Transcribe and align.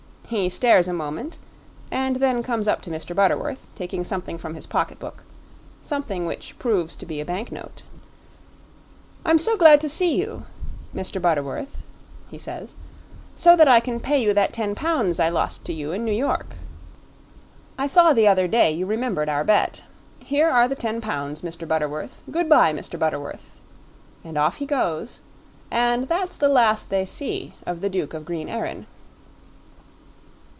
He 0.31 0.47
stares 0.47 0.87
a 0.87 0.93
moment 0.93 1.37
and 1.91 2.15
then 2.15 2.41
comes 2.41 2.65
up 2.65 2.81
to 2.83 2.89
Mr. 2.89 3.13
Butterworth, 3.13 3.67
taking 3.75 4.05
something 4.05 4.37
from 4.37 4.55
his 4.55 4.65
pocketbook 4.65 5.25
something 5.81 6.25
which 6.25 6.57
proves 6.57 6.95
to 6.95 7.05
be 7.05 7.19
a 7.19 7.25
banknote. 7.25 7.83
'I'm 9.25 9.35
glad 9.57 9.81
to 9.81 9.89
see 9.89 10.15
you, 10.15 10.45
Mr. 10.95 11.21
Butterworth,' 11.21 11.83
he 12.29 12.37
says, 12.37 12.75
'so 13.35 13.57
that 13.57 13.67
I 13.67 13.81
can 13.81 13.99
pay 13.99 14.23
you 14.23 14.33
that 14.33 14.53
ten 14.53 14.73
pounds 14.73 15.19
I 15.19 15.27
lost 15.27 15.65
to 15.65 15.73
you 15.73 15.91
in 15.91 16.05
New 16.05 16.13
York. 16.13 16.55
I 17.77 17.85
saw 17.85 18.13
the 18.13 18.29
other 18.29 18.47
day 18.47 18.71
you 18.71 18.85
remembered 18.85 19.27
our 19.27 19.43
bet; 19.43 19.83
here 20.19 20.47
are 20.49 20.69
the 20.69 20.75
ten 20.75 21.01
pounds, 21.01 21.41
Mr. 21.41 21.67
Butterworth. 21.67 22.23
Goodbye, 22.31 22.71
Mr. 22.71 22.97
Butterworth.' 22.97 23.57
And 24.23 24.37
off 24.37 24.55
he 24.63 24.65
goes, 24.65 25.19
and 25.69 26.07
that's 26.07 26.37
the 26.37 26.47
last 26.47 26.89
they 26.89 27.03
see 27.05 27.53
of 27.65 27.81
the 27.81 27.89
Duke 27.89 28.13
of 28.13 28.23
Green 28.23 28.47
Erin." 28.47 28.85